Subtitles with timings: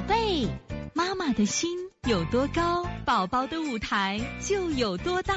[0.00, 0.48] 宝贝，
[0.94, 1.68] 妈妈的心
[2.08, 5.34] 有多高，宝宝的舞台就有多大。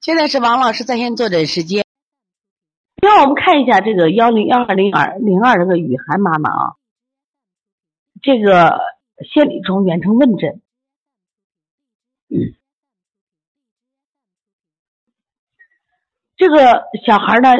[0.00, 1.84] 现在是王老师在线坐诊时间。
[3.00, 6.74] 让我们看一下这个幺零幺二零二零二这个雨涵妈妈啊，
[8.20, 8.80] 这个
[9.32, 10.60] 县里中远程问诊，
[12.30, 12.58] 嗯，
[16.34, 17.50] 这个小孩呢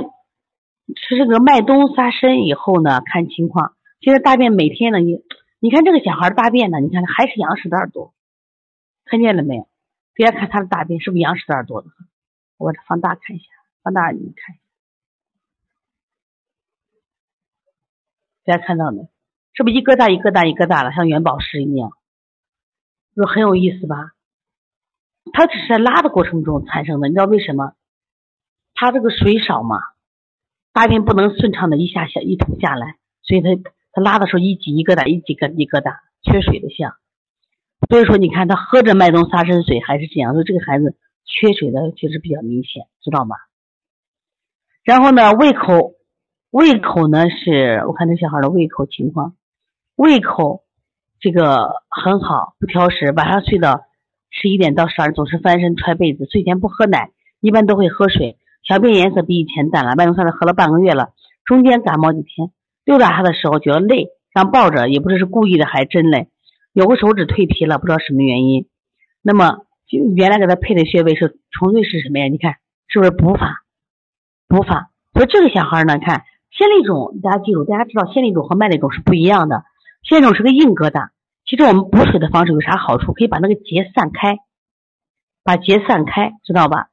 [0.97, 3.74] 吃这个麦冬杀参以后呢，看情况，
[4.05, 5.25] 现在大便每天呢，你
[5.61, 8.13] 你看这个小孩大便呢，你看还是羊屎蛋多，
[9.07, 9.67] 看见了没有？
[10.15, 11.89] 大家看他的大便是不是羊屎蛋多的？
[12.59, 13.47] 我把它放大看一下，
[13.83, 14.57] 放大你看。
[18.45, 19.09] 大家看到没？
[19.55, 21.93] 是不是一疙瘩一疙瘩一疙瘩了，像元宝石一样？
[23.17, 24.13] 就很有意思吧？
[25.33, 27.73] 它只是在拉的过程中产生的，你知道为什么？
[28.75, 29.79] 它这个水少嘛，
[30.75, 33.49] 大便不能顺畅的一下下一吐下来，所以它
[33.95, 36.95] 他拉的时候一挤一疙瘩，一挤疙一疙瘩，缺水的象。
[37.89, 43.37] 所以说，你看他喝着脉动沙参水还是这样，所以这个孩子缺水的确实比较明显，知道吗？
[44.83, 45.95] 然后呢，胃口。
[46.51, 49.35] 胃口呢是我看这小孩的胃口情况，
[49.97, 50.63] 胃口
[51.19, 53.81] 这个很好，不挑食，晚上睡到
[54.31, 61.09] 十一点到十二总是翻身踹被子，睡前不喝奶，一般都会喝水，小便颜色比以前淡了，外用算是喝了半个月了，
[61.45, 62.53] 中间感冒几天，
[62.85, 66.29] 溜达他的时候觉得累，让抱着，也不知是故意的还真累，
[66.73, 68.67] 有个手指蜕皮了，不知道什么原因，
[69.23, 72.27] 那么就原来给他配的穴位是纯粹是什么呀？
[72.29, 72.57] 你看
[72.89, 73.63] 是不是补法？
[74.49, 76.25] 补法，所以这个小孩呢，看。
[76.57, 79.65] 线粒肿，大家记住，大家知道线粒肿和脉粒肿是不一样的。
[80.05, 81.09] 线粒肿是个硬疙瘩，
[81.45, 83.13] 其实我们补水的方式有啥好处？
[83.13, 84.39] 可以把那个结散开，
[85.43, 86.91] 把结散开，知道吧？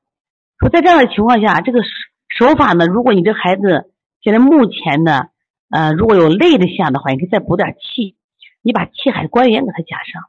[0.58, 3.92] 说在这样的情况下，这个手法呢，如果你这孩子
[4.24, 5.30] 现在目前的，
[5.72, 8.16] 呃，如果有累的象的话，你可以再补点气，
[8.62, 10.26] 你把气海关元给它加上，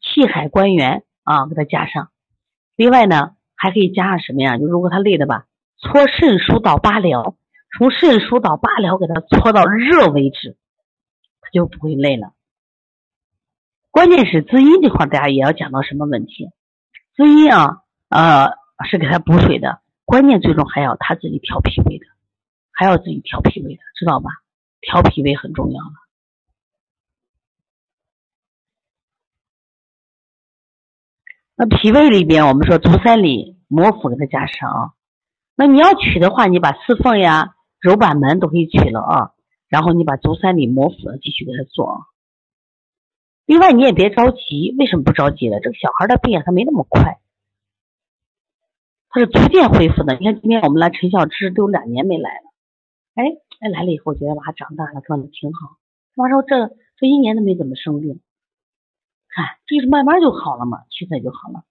[0.00, 2.10] 气海关元啊，给它加上。
[2.76, 4.56] 另外呢，还可以加上什么呀？
[4.56, 7.34] 就如果他累的吧，搓肾腧到八髎。
[7.76, 10.56] 从肾腧到八髎，给他搓到热为止，
[11.40, 12.32] 他就不会累了。
[13.92, 16.50] 关键是滋阴这块，大家也要讲到什么问题？
[17.14, 18.52] 滋阴啊，呃，
[18.88, 22.06] 是给他补水的，关键最终还要他自己调脾胃的，
[22.72, 24.30] 还要自己调脾胃的，知道吧？
[24.80, 25.92] 调脾胃很重要了。
[31.56, 34.92] 那脾胃里边，我们说足三里、摩腹给他加上啊。
[35.54, 37.54] 那你要取的话，你把四缝呀。
[37.80, 39.32] 揉板门都可以取了啊，
[39.70, 41.96] 然后你把足三里、摩腹继续给他做啊。
[43.46, 45.60] 另外你也别着急，为什么不着急呢？
[45.60, 47.18] 这个小孩的病还没那么快，
[49.08, 50.14] 他是逐渐恢复的。
[50.16, 52.52] 你看今天我们来陈小芝都两年没来了，
[53.14, 53.24] 哎
[53.60, 55.76] 哎来了以后觉得娃长大了，状态挺好。
[56.14, 58.20] 妈说这这一年都没怎么生病，
[59.28, 61.62] 看这是慢慢就好了嘛，现在就好了。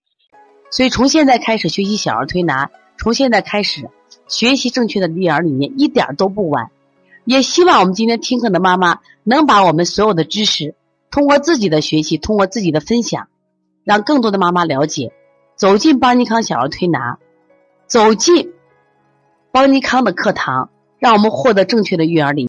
[0.71, 3.89] 所以从现在开始学习小儿推拿，从现在开始。
[4.27, 6.71] 学习正确的育儿理念一点都不晚，
[7.25, 10.73] 也希望我们今天听课的妈妈能把我们所有的知识
[11.11, 13.27] 通过自己的学习，通过自己的分享，
[13.83, 15.13] 让更多的妈妈了解，
[15.55, 17.19] 走进邦尼康小儿推拿，
[17.85, 18.51] 走进
[19.51, 22.37] 邦尼康的课堂，让我们获得正确的育儿理念。